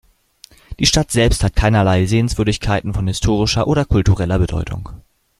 Die 0.79 0.87
Stadt 0.87 1.11
selbst 1.11 1.43
hat 1.43 1.55
keinerlei 1.55 2.07
Sehenswürdigkeiten 2.07 2.91
von 2.95 3.05
historischer 3.05 3.67
oder 3.67 3.85
kultureller 3.85 4.39
Bedeutung. 4.39 4.89